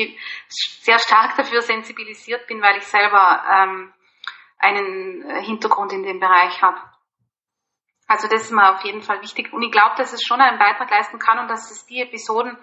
sehr 0.48 0.98
stark 0.98 1.36
dafür 1.36 1.62
sensibilisiert 1.62 2.46
bin, 2.46 2.60
weil 2.60 2.76
ich 2.76 2.86
selber 2.86 3.42
ähm, 3.50 3.92
einen 4.58 5.40
Hintergrund 5.40 5.92
in 5.92 6.02
dem 6.02 6.20
Bereich 6.20 6.60
habe. 6.62 6.80
Also 8.08 8.28
das 8.28 8.42
ist 8.42 8.52
mir 8.52 8.74
auf 8.74 8.84
jeden 8.84 9.02
Fall 9.02 9.20
wichtig. 9.22 9.52
Und 9.52 9.62
ich 9.62 9.72
glaube, 9.72 9.96
dass 9.96 10.12
es 10.12 10.22
schon 10.22 10.40
einen 10.40 10.58
Beitrag 10.58 10.90
leisten 10.90 11.18
kann 11.18 11.38
und 11.38 11.48
dass 11.48 11.70
es 11.70 11.86
die 11.86 12.02
Episoden, 12.02 12.56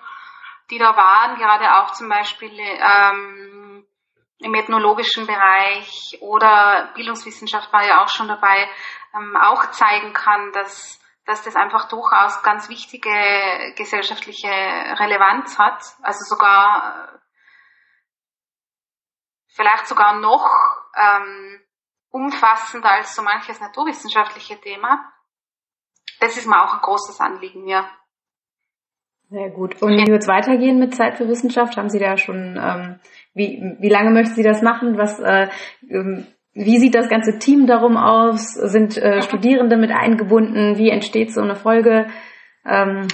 die 0.70 0.78
da 0.78 0.96
waren, 0.96 1.38
gerade 1.38 1.76
auch 1.76 1.92
zum 1.94 2.08
Beispiel 2.08 2.52
ähm, 2.58 3.63
im 4.40 4.54
ethnologischen 4.54 5.26
Bereich 5.28 6.18
oder 6.22 6.92
Bildungswissenschaft 6.96 7.72
war 7.72 7.86
ja 7.86 8.04
auch 8.04 8.10
schon 8.10 8.28
dabei, 8.28 8.68
ähm, 9.16 9.36
auch 9.38 9.72
zeigen 9.72 10.14
kann, 10.14 10.52
dass, 10.52 11.00
dass 11.26 11.44
das 11.44 11.56
einfach 11.56 11.88
durchaus 11.90 12.42
ganz 12.44 12.70
wichtige 12.70 13.74
gesellschaftliche 13.76 14.50
Relevanz 14.50 15.58
hat. 15.58 15.82
Also 16.02 16.20
sogar, 16.26 17.20
vielleicht 19.48 19.88
sogar 19.88 20.20
noch 20.20 20.50
ähm, 20.96 21.62
umfassender 22.10 22.92
als 22.92 23.16
so 23.16 23.24
manches 23.24 23.60
naturwissenschaftliche 23.60 24.60
Thema. 24.60 25.12
Das 26.20 26.38
ist 26.38 26.48
mir 26.48 26.64
auch 26.64 26.74
ein 26.74 26.82
großes 26.82 27.20
Anliegen, 27.20 27.68
ja. 27.68 27.90
Sehr 29.30 29.50
gut. 29.50 29.82
Und 29.82 29.98
wie 29.98 30.12
wird 30.12 30.22
es 30.22 30.28
weitergehen 30.28 30.78
mit 30.78 30.96
Zeit 30.96 31.18
für 31.18 31.28
Wissenschaft? 31.28 31.76
Haben 31.76 31.90
Sie 31.90 31.98
da 31.98 32.18
schon, 32.18 32.56
ähm, 32.56 33.00
wie, 33.34 33.76
wie 33.80 33.90
lange 33.90 34.12
möchten 34.12 34.36
Sie 34.36 34.44
das 34.44 34.62
machen? 34.62 34.98
Was, 34.98 35.20
äh, 35.20 35.50
ähm, 35.90 36.28
wie 36.54 36.78
sieht 36.78 36.96
das 36.96 37.10
ganze 37.10 37.40
Team 37.40 37.66
darum 37.66 37.98
aus? 37.98 38.54
Sind 38.54 38.98
äh, 38.98 39.22
Studierende 39.22 39.78
mit 39.78 39.92
eingebunden? 39.92 40.78
Wie 40.78 40.90
entsteht 40.90 41.34
so 41.34 41.42
eine 41.42 41.56
Folge? 41.56 42.08
Ähm, 42.66 43.08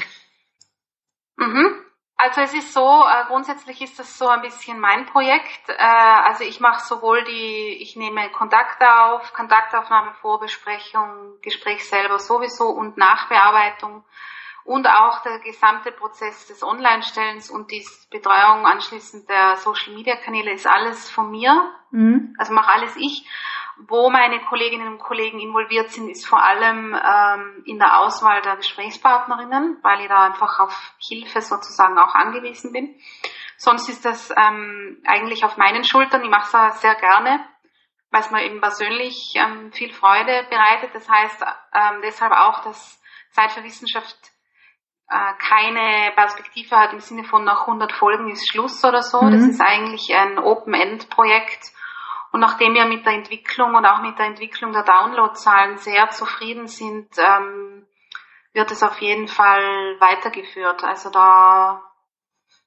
mhm. 1.37 1.75
Also 2.17 2.41
es 2.41 2.53
ist 2.53 2.73
so, 2.73 2.81
äh, 2.81 3.25
grundsätzlich 3.27 3.81
ist 3.81 3.97
das 3.97 4.17
so 4.17 4.27
ein 4.27 4.41
bisschen 4.41 4.77
mein 4.77 5.05
Projekt. 5.05 5.69
Äh, 5.69 5.75
also 5.77 6.43
ich 6.43 6.59
mache 6.59 6.83
sowohl 6.83 7.23
die, 7.23 7.77
ich 7.81 7.95
nehme 7.95 8.29
Kontakte 8.31 8.85
auf, 8.93 9.31
Kontaktaufnahme, 9.31 10.11
Vorbesprechung, 10.19 11.39
Gespräch 11.41 11.87
selber 11.87 12.19
sowieso 12.19 12.65
und 12.65 12.97
Nachbearbeitung 12.97 14.03
und 14.69 14.87
auch 14.87 15.23
der 15.23 15.39
gesamte 15.39 15.91
Prozess 15.91 16.45
des 16.45 16.61
Online-Stellens 16.61 17.49
und 17.49 17.71
die 17.71 17.83
Betreuung 18.11 18.67
anschließend 18.67 19.27
der 19.27 19.55
Social-Media-Kanäle 19.55 20.53
ist 20.53 20.67
alles 20.67 21.09
von 21.09 21.31
mir. 21.31 21.73
Mhm. 21.89 22.35
Also 22.37 22.53
mache 22.53 22.71
alles 22.73 22.95
ich. 22.95 23.27
Wo 23.87 24.11
meine 24.11 24.39
Kolleginnen 24.41 24.87
und 24.87 24.99
Kollegen 24.99 25.39
involviert 25.39 25.89
sind, 25.89 26.07
ist 26.07 26.27
vor 26.27 26.43
allem 26.43 26.93
ähm, 26.93 27.63
in 27.65 27.79
der 27.79 27.97
Auswahl 27.97 28.43
der 28.43 28.57
Gesprächspartnerinnen, 28.57 29.79
weil 29.81 30.01
ich 30.01 30.07
da 30.07 30.25
einfach 30.25 30.59
auf 30.59 30.93
Hilfe 30.99 31.41
sozusagen 31.41 31.97
auch 31.97 32.13
angewiesen 32.13 32.71
bin. 32.71 32.93
Sonst 33.57 33.89
ist 33.89 34.05
das 34.05 34.31
ähm, 34.37 35.01
eigentlich 35.03 35.45
auf 35.45 35.57
meinen 35.57 35.83
Schultern. 35.83 36.23
Ich 36.23 36.29
mache 36.29 36.55
es 36.67 36.81
sehr 36.81 36.93
gerne, 36.93 37.43
weil 38.11 38.21
es 38.21 38.29
mir 38.29 38.43
eben 38.43 38.61
persönlich 38.61 39.33
ähm, 39.35 39.71
viel 39.71 39.91
Freude 39.91 40.45
bereitet. 40.47 40.91
Das 40.93 41.09
heißt 41.09 41.43
ähm, 41.73 42.01
deshalb 42.03 42.33
auch, 42.33 42.61
dass 42.61 43.01
Zeit 43.31 43.51
für 43.51 43.63
Wissenschaft 43.63 44.15
keine 45.09 46.11
Perspektive 46.13 46.75
hat 46.75 46.93
im 46.93 46.99
Sinne 46.99 47.23
von 47.23 47.43
nach 47.43 47.61
100 47.61 47.91
Folgen 47.91 48.29
ist 48.29 48.49
Schluss 48.49 48.83
oder 48.85 49.01
so. 49.01 49.21
Mhm. 49.21 49.31
Das 49.31 49.41
ist 49.41 49.61
eigentlich 49.61 50.15
ein 50.15 50.37
Open-End-Projekt. 50.37 51.71
Und 52.31 52.41
nachdem 52.41 52.75
wir 52.75 52.85
mit 52.85 53.05
der 53.05 53.13
Entwicklung 53.13 53.73
und 53.73 53.85
auch 53.85 54.01
mit 54.01 54.19
der 54.19 54.27
Entwicklung 54.27 54.71
der 54.71 54.83
Downloadzahlen 54.83 55.77
sehr 55.77 56.09
zufrieden 56.11 56.67
sind, 56.67 57.09
ähm, 57.17 57.87
wird 58.53 58.71
es 58.71 58.83
auf 58.83 58.99
jeden 59.01 59.27
Fall 59.27 59.95
weitergeführt. 59.99 60.83
Also 60.83 61.09
da 61.09 61.81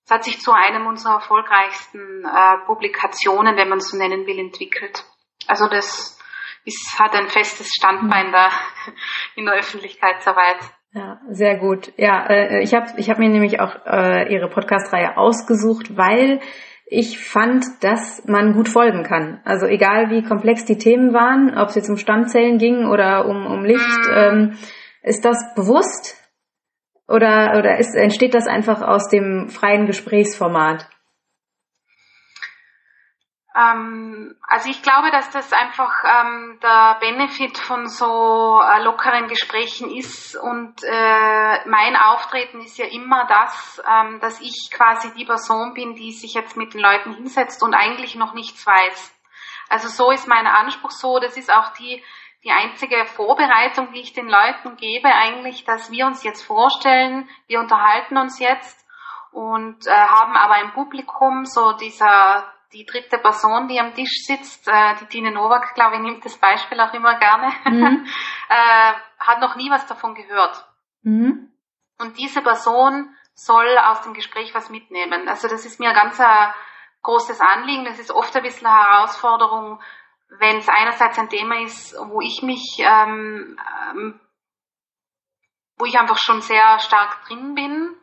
es 0.04 0.11
hat 0.11 0.25
sich 0.25 0.40
zu 0.40 0.52
einem 0.52 0.87
unserer 0.87 1.14
erfolgreichsten 1.14 2.25
äh, 2.25 2.58
Publikationen, 2.66 3.56
wenn 3.56 3.68
man 3.68 3.78
es 3.78 3.90
so 3.90 3.96
nennen 3.96 4.26
will, 4.26 4.38
entwickelt. 4.38 5.04
Also 5.46 5.68
das 5.68 6.18
ist, 6.64 6.99
hat 6.99 7.14
ein 7.14 7.28
festes 7.28 7.72
Standbein 7.72 8.28
mhm. 8.28 8.32
da 8.32 8.50
in 9.37 9.44
der 9.46 9.54
Öffentlichkeitsarbeit. 9.54 10.58
Ja, 10.94 11.20
sehr 11.30 11.56
gut. 11.58 11.92
Ja, 11.96 12.26
äh, 12.26 12.62
ich 12.62 12.75
habe 12.75 12.88
ich 12.99 13.08
hab 13.08 13.18
mir 13.18 13.30
nämlich 13.30 13.61
auch 13.61 13.87
äh, 13.87 14.32
Ihre 14.32 14.49
Podcast-Reihe 14.49 15.16
ausgesucht, 15.16 15.96
weil 15.96 16.40
ich 16.84 17.18
fand, 17.18 17.64
dass 17.80 18.26
man 18.26 18.52
gut 18.52 18.68
folgen 18.68 19.02
kann. 19.02 19.40
Also 19.44 19.64
egal 19.64 20.11
wie 20.11 20.22
komplex 20.22 20.66
die 20.66 20.76
Themen 20.76 21.14
waren, 21.14 21.56
ob 21.56 21.70
es 21.70 21.76
jetzt 21.76 21.88
um 21.88 21.96
Stammzellen 21.96 22.58
ging 22.58 22.87
oder 22.87 23.26
um, 23.26 23.46
um 23.46 23.64
Licht, 23.64 24.06
mhm. 24.06 24.14
ähm, 24.14 24.58
ist 25.02 25.25
das 25.25 25.54
bewusst 25.54 26.18
oder, 27.08 27.54
oder 27.58 27.78
ist, 27.78 27.94
entsteht 27.94 28.34
das 28.34 28.46
einfach 28.46 28.82
aus 28.82 29.08
dem 29.08 29.49
freien 29.49 29.87
Gesprächsformat? 29.87 30.88
Ähm, 33.54 34.35
also 34.49 34.71
ich 34.71 34.82
glaube, 34.82 35.11
dass 35.11 35.28
das 35.30 35.52
einfach 35.52 35.92
ähm, 36.04 36.59
der 36.62 36.97
Benefit 37.00 37.59
von 37.59 37.87
so 37.87 38.61
äh, 38.62 38.82
lockeren 38.82 39.28
Gesprächen 39.28 39.90
ist 39.90 40.37
und 40.37 40.82
äh, 40.82 41.68
mein 41.68 41.97
Auftreten 41.97 42.61
ist 42.61 42.78
ja 42.78 42.87
immer 42.87 43.26
das, 43.26 43.82
ähm, 43.87 44.21
dass 44.21 44.40
ich 44.40 44.71
quasi 44.73 45.12
die 45.14 45.26
Person 45.26 45.75
bin, 45.75 45.94
die 45.94 46.12
sich 46.12 46.32
jetzt 46.32 46.56
mit 46.56 46.73
den 46.73 46.80
Leuten 46.80 47.12
hinsetzt 47.12 47.62
und 47.62 47.75
eigentlich 47.75 48.14
noch 48.14 48.32
nichts 48.32 48.66
weiß. 48.66 49.14
Also 49.68 49.88
so 49.88 50.11
ist 50.11 50.28
mein 50.28 50.47
Anspruch 50.47 50.90
so, 50.90 51.18
das 51.18 51.37
ist 51.37 51.52
auch 51.52 51.75
die, 51.75 52.02
die 52.44 52.50
einzige 52.50 53.04
Vorbereitung, 53.04 53.92
die 53.92 54.00
ich 54.00 54.14
den 54.14 54.28
Leuten 54.28 54.76
gebe, 54.76 55.09
eigentlich, 55.09 55.64
dass 55.64 55.90
wir 55.90 56.06
uns 56.06 56.25
jetzt 56.25 56.42
vorstellen, 56.42 57.28
wir 57.49 57.61
unterhalten 57.61 58.16
uns 58.16 58.38
jetzt 58.38 58.87
und 59.30 59.87
äh, 59.87 59.90
haben 59.90 60.37
aber 60.37 60.54
ein 60.54 60.73
Publikum, 60.73 61.44
so 61.44 61.73
dieser 61.73 62.52
die 62.73 62.87
dritte 62.87 63.19
Person, 63.19 63.69
die 63.69 63.79
am 63.79 63.95
Tisch 63.95 64.25
sitzt, 64.25 64.67
äh, 64.69 64.95
die 65.00 65.07
Tine 65.07 65.31
Nowak, 65.31 65.75
glaube 65.75 65.97
ich, 65.97 66.02
nimmt 66.02 66.25
das 66.25 66.37
Beispiel 66.38 66.81
auch 66.81 66.93
immer 66.95 67.19
gerne, 67.19 67.52
mhm. 67.64 68.07
äh, 68.49 68.93
hat 69.19 69.41
noch 69.41 69.57
nie 69.57 69.71
was 69.71 69.87
davon 69.87 70.14
gehört. 70.14 70.64
Mhm. 71.02 71.50
Und 71.99 72.19
diese 72.19 72.43
Person 72.43 73.14
soll 73.35 73.79
aus 73.79 74.02
dem 74.02 74.14
Gespräch 74.14 74.55
was 74.55 74.71
mitnehmen. 74.71 75.29
Also 75.29 75.49
das 75.49 75.64
ist 75.64 75.81
mir 75.81 75.91
ein 75.91 75.95
ganz 75.95 76.19
äh, 76.19 76.49
großes 77.02 77.41
Anliegen. 77.41 77.85
Das 77.85 77.99
ist 77.99 78.11
oft 78.11 78.35
ein 78.37 78.43
bisschen 78.43 78.67
eine 78.67 78.76
Herausforderung, 78.76 79.81
wenn 80.38 80.59
es 80.59 80.69
einerseits 80.69 81.19
ein 81.19 81.29
Thema 81.29 81.61
ist, 81.62 81.95
wo 81.99 82.21
ich 82.21 82.43
mich, 82.43 82.79
ähm, 82.79 83.59
ähm, 83.91 84.21
wo 85.79 85.85
ich 85.85 85.99
einfach 85.99 86.19
schon 86.19 86.41
sehr 86.41 86.79
stark 86.79 87.25
drin 87.26 87.55
bin 87.55 87.97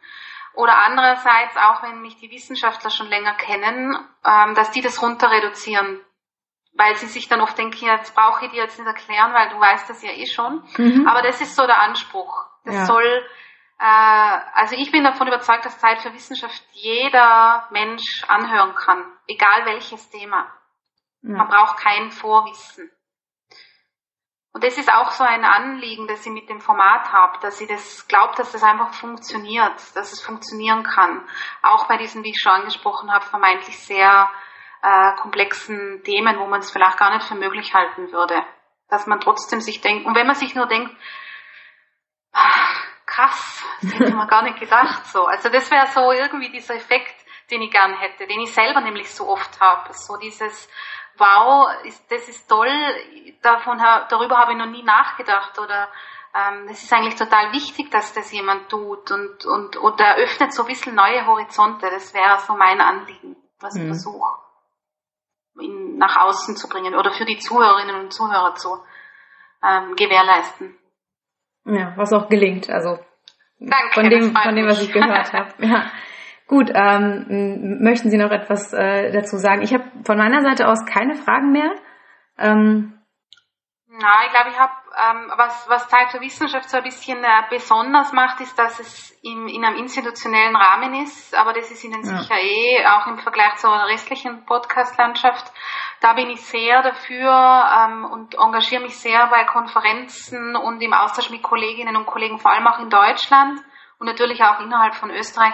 oder 0.60 0.78
andererseits, 0.86 1.56
auch 1.56 1.84
wenn 1.84 2.02
mich 2.02 2.18
die 2.18 2.30
Wissenschaftler 2.32 2.90
schon 2.90 3.08
länger 3.08 3.34
kennen, 3.36 3.98
ähm, 4.26 4.56
dass 4.56 4.72
die 4.72 4.82
das 4.82 5.02
runter 5.02 5.32
reduzieren. 5.32 6.02
Weil 6.74 6.96
sie 6.96 7.08
sich 7.08 7.30
dann 7.30 7.40
oft 7.40 7.58
denken, 7.58 7.86
ja, 7.86 7.96
jetzt 7.96 8.14
brauche 8.14 8.46
ich 8.46 8.52
dir 8.52 8.64
jetzt 8.64 8.78
nicht 8.78 8.86
erklären, 8.88 9.34
weil 9.34 9.50
du 9.50 9.60
weißt 9.60 9.90
das 9.90 10.04
ja 10.04 10.12
eh 10.12 10.26
schon. 10.26 10.62
Mhm. 10.78 11.08
Aber 11.08 11.22
das 11.22 11.40
ist 11.40 11.56
so 11.56 11.66
der 11.66 11.82
Anspruch. 11.82 12.46
Das 12.66 12.76
ja. 12.76 12.86
soll, 12.86 13.26
äh, 13.80 14.38
also 14.54 14.76
ich 14.76 14.92
bin 14.92 15.06
davon 15.06 15.28
überzeugt, 15.28 15.64
dass 15.64 15.80
Zeit 15.80 16.02
für 16.02 16.14
Wissenschaft 16.14 16.62
jeder 16.74 17.66
Mensch 17.72 18.26
anhören 18.28 18.76
kann. 18.76 19.06
Egal 19.28 19.66
welches 19.66 20.10
Thema. 20.10 20.52
Ja. 21.22 21.38
Man 21.38 21.48
braucht 21.48 21.78
kein 21.78 22.12
Vorwissen. 22.12 22.92
Und 24.52 24.64
das 24.64 24.78
ist 24.78 24.92
auch 24.92 25.12
so 25.12 25.24
ein 25.24 25.46
Anliegen, 25.46 26.08
das 26.08 26.26
ich 26.26 26.32
mit 26.32 26.50
dem 26.50 26.60
Format 26.60 27.12
habe, 27.14 27.38
dass 27.40 27.62
ich 27.62 27.68
das 27.68 28.08
glaube, 28.08 28.34
dass 28.36 28.52
das 28.52 28.64
einfach 28.64 28.94
funktioniert, 28.94 29.76
dass 29.96 30.12
es 30.12 30.22
funktionieren 30.22 30.84
kann. 30.84 31.28
Auch 31.62 31.88
bei 31.88 31.98
diesen, 31.98 32.24
wie 32.24 32.32
ich 32.32 32.40
schon 32.42 32.54
angesprochen 32.54 33.12
habe, 33.14 33.26
vermeintlich 33.26 33.78
sehr 33.78 34.30
äh, 34.82 35.16
komplexen 35.18 36.02
Themen, 36.04 36.40
wo 36.40 36.48
man 36.48 36.62
es 36.62 36.72
vielleicht 36.72 36.98
gar 36.98 37.14
nicht 37.14 37.28
für 37.28 37.36
möglich 37.36 37.74
halten 37.76 38.12
würde. 38.12 38.44
Dass 38.90 39.06
man 39.06 39.20
trotzdem 39.20 39.62
sich 39.62 39.82
denkt, 39.82 40.08
und 40.08 40.16
wenn 40.16 40.26
man 40.26 40.36
sich 40.36 40.56
nur 40.56 40.66
denkt, 40.66 40.96
ach, 42.32 42.84
krass, 43.06 43.64
das 43.82 43.94
hätte 43.94 44.16
man 44.16 44.28
gar 44.28 44.42
nicht 44.42 44.60
gedacht 44.60 45.06
so. 45.08 45.26
Also 45.26 45.50
das 45.50 45.70
wäre 45.70 45.88
so 45.88 46.12
irgendwie 46.12 46.50
dieser 46.50 46.76
Effekt, 46.76 47.16
den 47.52 47.62
ich 47.62 47.72
gern 47.72 47.98
hätte, 47.98 48.26
den 48.28 48.42
ich 48.42 48.54
selber 48.54 48.82
nämlich 48.82 49.12
so 49.14 49.28
oft 49.28 49.60
habe. 49.60 49.94
So 49.94 50.18
dieses, 50.18 50.70
wow, 51.20 51.70
ist, 51.84 52.12
das 52.12 52.28
ist 52.28 52.48
toll, 52.48 52.70
davon, 53.42 53.78
darüber 54.10 54.38
habe 54.38 54.54
ich 54.54 54.58
noch 54.58 54.68
nie 54.68 54.84
nachgedacht 54.84 55.58
oder 55.60 55.90
ähm, 56.34 56.68
es 56.70 56.84
ist 56.84 56.94
eigentlich 56.94 57.16
total 57.16 57.52
wichtig, 57.54 57.90
dass 57.92 58.14
das 58.14 58.32
jemand 58.32 58.70
tut 58.70 59.12
und, 59.12 59.46
und, 59.46 59.78
und 59.78 60.00
eröffnet 60.00 60.54
so 60.54 60.64
ein 60.64 60.68
bisschen 60.68 60.96
neue 60.96 61.26
Horizonte. 61.26 61.90
Das 61.90 62.14
wäre 62.14 62.40
so 62.40 62.56
mein 62.56 62.80
Anliegen, 62.82 63.36
was 63.60 63.74
mhm. 63.74 63.82
ich 63.82 63.88
versuche, 63.88 64.30
ihn 65.60 65.98
nach 65.98 66.18
außen 66.18 66.56
zu 66.56 66.70
bringen 66.70 66.96
oder 66.96 67.12
für 67.12 67.26
die 67.26 67.40
Zuhörerinnen 67.40 67.96
und 67.96 68.14
Zuhörer 68.14 68.54
zu 68.56 68.70
ähm, 69.64 69.96
gewährleisten. 69.96 70.78
Ja, 71.66 71.94
was 71.98 72.14
auch 72.14 72.30
gelingt, 72.30 72.70
also 72.70 73.00
Danke, 73.60 73.94
von 73.94 74.10
dem, 74.10 74.36
von 74.36 74.56
dem, 74.56 74.68
was 74.68 74.82
ich 74.82 74.92
gehört 74.92 75.34
habe. 75.34 75.54
Ja. 75.66 75.92
Gut, 76.50 76.72
ähm, 76.74 77.78
möchten 77.80 78.10
Sie 78.10 78.18
noch 78.18 78.32
etwas 78.32 78.74
äh, 78.74 79.12
dazu 79.12 79.38
sagen? 79.38 79.62
Ich 79.62 79.72
habe 79.72 79.84
von 80.04 80.18
meiner 80.18 80.42
Seite 80.42 80.68
aus 80.68 80.84
keine 80.84 81.14
Fragen 81.14 81.52
mehr. 81.52 81.76
Ähm, 82.40 83.00
Na, 83.88 84.26
ich 84.26 84.32
glaube, 84.32 84.50
ich 84.50 84.60
habe 84.60 84.72
ähm, 84.98 85.32
was, 85.38 85.70
was 85.70 85.88
Zeit 85.90 86.10
für 86.10 86.22
Wissenschaft 86.22 86.68
so 86.68 86.78
ein 86.78 86.84
bisschen 86.84 87.24
äh, 87.24 87.44
besonders 87.52 88.14
macht, 88.14 88.42
ist, 88.42 88.58
dass 88.58 88.80
es 88.80 89.16
im, 89.22 89.48
in 89.48 89.64
einem 89.64 89.78
institutionellen 89.78 90.56
Rahmen 90.56 90.96
ist, 91.04 91.36
aber 91.36 91.54
das 91.54 91.70
ist 91.70 91.84
Ihnen 91.84 92.04
ja. 92.04 92.18
sicher 92.18 92.42
eh 92.42 92.84
auch 92.88 93.06
im 93.06 93.20
Vergleich 93.20 93.58
zur 93.58 93.86
restlichen 93.86 94.44
Podcast-Landschaft. 94.48 95.54
Da 96.02 96.14
bin 96.14 96.32
ich 96.32 96.42
sehr 96.42 96.82
dafür 96.82 97.30
ähm, 97.30 98.06
und 98.06 98.34
engagiere 98.34 98.82
mich 98.82 98.98
sehr 98.98 99.28
bei 99.28 99.44
Konferenzen 99.44 100.56
und 100.56 100.82
im 100.82 100.94
Austausch 100.94 101.30
mit 101.30 101.44
Kolleginnen 101.44 101.96
und 101.96 102.08
Kollegen, 102.08 102.40
vor 102.40 102.52
allem 102.52 102.66
auch 102.66 102.80
in 102.80 102.90
Deutschland 102.90 103.60
und 104.00 104.08
natürlich 104.08 104.42
auch 104.42 104.62
innerhalb 104.62 104.96
von 104.96 105.12
Österreich, 105.12 105.54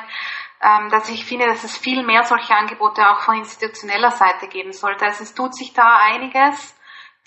dass 0.90 1.10
ich 1.10 1.26
finde, 1.26 1.46
dass 1.46 1.64
es 1.64 1.78
viel 1.78 2.04
mehr 2.04 2.24
solche 2.24 2.56
Angebote 2.56 3.08
auch 3.08 3.22
von 3.22 3.38
institutioneller 3.38 4.12
Seite 4.12 4.48
geben 4.48 4.72
sollte. 4.72 5.06
Also 5.06 5.24
es 5.24 5.34
tut 5.34 5.56
sich 5.56 5.74
da 5.74 5.98
einiges. 5.98 6.76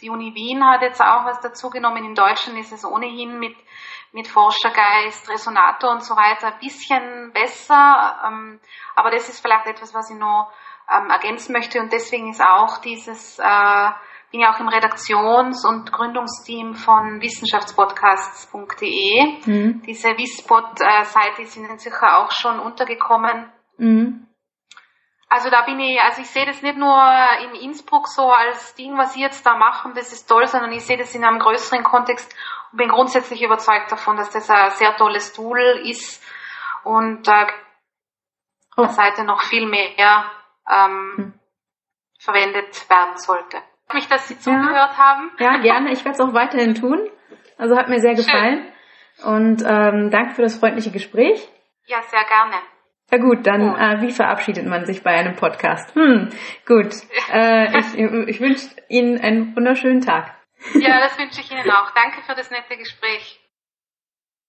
Die 0.00 0.11
Uni 0.11 0.35
Wien 0.35 0.64
hat 0.64 0.83
jetzt 0.83 1.00
auch 1.00 1.25
was 1.25 1.40
dazugenommen. 1.40 2.04
In 2.04 2.14
Deutschland 2.14 2.59
ist 2.59 2.73
es 2.73 2.85
ohnehin 2.85 3.38
mit, 3.38 3.57
mit 4.12 4.28
Forschergeist, 4.28 5.28
Resonator 5.28 5.90
und 5.90 6.04
so 6.04 6.16
weiter 6.16 6.49
ein 6.49 6.59
bisschen 6.59 7.33
besser. 7.33 8.21
Ähm, 8.26 8.61
aber 8.97 9.11
das 9.11 9.28
ist 9.28 9.40
vielleicht 9.40 9.66
etwas, 9.66 9.95
was 9.95 10.11
ich 10.11 10.16
noch 10.16 10.52
ähm, 10.90 11.11
ergänzen 11.11 11.52
möchte. 11.52 11.80
Und 11.80 11.92
deswegen 11.92 12.30
ist 12.30 12.42
auch 12.42 12.78
dieses, 12.78 13.38
äh, 13.38 13.90
bin 14.30 14.40
ja 14.40 14.52
auch 14.52 14.61
im 14.61 14.68
Redaktions- 14.68 15.64
und 15.64 15.90
Gründungsteam 15.92 16.75
von 16.75 17.20
wissenschaftspodcasts.de. 17.20 19.47
Mhm. 19.47 19.82
Diese 19.82 20.16
Wisspod-Seite 20.16 21.42
ist 21.42 21.56
Ihnen 21.56 21.76
sicher 21.78 22.18
auch 22.18 22.30
schon 22.30 22.61
untergekommen. 22.61 23.50
Mhm. 23.78 24.28
Also 25.30 25.50
da 25.50 25.61
bin 25.62 25.78
ich, 25.78 26.00
also 26.00 26.23
ich 26.23 26.30
sehe 26.30 26.47
das 26.47 26.62
nicht 26.62 26.78
nur 26.78 26.99
in 27.42 27.54
Innsbruck 27.56 28.08
so 28.08 28.32
als 28.32 28.75
Ding, 28.75 28.97
was 28.97 29.12
Sie 29.12 29.20
jetzt 29.20 29.44
da 29.44 29.58
machen, 29.58 29.92
das 29.94 30.11
ist 30.12 30.26
toll, 30.26 30.47
sondern 30.47 30.73
ich 30.73 30.87
sehe 30.87 30.97
das 30.97 31.14
in 31.14 31.23
einem 31.23 31.38
größeren 31.38 31.85
Kontext 31.85 32.35
und 32.73 32.78
bin 32.78 32.88
grundsätzlich 32.88 33.42
überzeugt 33.42 33.92
davon, 33.92 34.16
dass 34.16 34.30
das 34.30 34.49
ein 34.49 34.70
sehr 34.70 34.97
tolles 34.97 35.35
Tool 35.35 35.61
ist 35.85 36.25
und 36.82 37.28
äh, 37.28 37.47
oh. 38.78 38.82
der 38.82 38.90
Seite 38.90 39.25
noch 39.25 39.42
viel 39.42 39.66
mehr 39.66 40.30
ähm, 40.66 41.12
hm. 41.16 41.40
verwendet 42.18 42.88
werden 42.88 43.18
sollte. 43.18 43.62
Ich 43.88 43.95
mich, 43.95 44.09
dass 44.09 44.28
Sie 44.28 44.38
zugehört 44.38 44.92
ja. 44.92 44.99
haben. 44.99 45.30
Ja, 45.38 45.57
gerne. 45.59 45.92
Ich 45.92 46.04
werde 46.04 46.16
es 46.16 46.21
auch 46.21 46.35
weiterhin 46.35 46.75
tun. 46.75 47.09
Also 47.57 47.76
hat 47.76 47.88
mir 47.88 48.00
sehr 48.00 48.14
gefallen. 48.14 48.66
Schön. 49.16 49.35
Und 49.35 49.62
ähm, 49.66 50.11
danke 50.11 50.35
für 50.35 50.42
das 50.42 50.59
freundliche 50.59 50.90
Gespräch. 50.90 51.49
Ja, 51.87 52.02
sehr 52.02 52.25
gerne. 52.25 52.62
Ja 53.11 53.18
gut, 53.18 53.47
dann 53.47 53.62
äh, 53.62 54.02
wie 54.02 54.12
verabschiedet 54.12 54.66
man 54.66 54.85
sich 54.85 55.02
bei 55.02 55.12
einem 55.12 55.35
Podcast? 55.35 55.95
Hm, 55.95 56.28
gut. 56.66 56.95
Äh, 57.33 57.78
ich 57.78 57.95
ich 57.95 58.40
wünsche 58.40 58.68
Ihnen 58.88 59.18
einen 59.18 59.57
wunderschönen 59.57 60.02
Tag. 60.02 60.35
Ja, 60.75 61.00
das 61.00 61.18
wünsche 61.18 61.40
ich 61.40 61.50
Ihnen 61.50 61.71
auch. 61.71 61.90
Danke 61.95 62.21
für 62.26 62.35
das 62.35 62.50
nette 62.50 62.76
Gespräch. 62.76 63.40